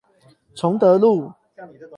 [0.55, 1.31] 崇德路